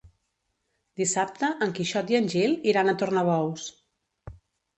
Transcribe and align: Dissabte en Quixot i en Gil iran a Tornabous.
Dissabte 1.01 1.49
en 1.65 1.75
Quixot 1.81 2.09
i 2.15 2.17
en 2.21 2.31
Gil 2.33 2.57
iran 2.73 2.91
a 2.91 2.97
Tornabous. 3.03 3.71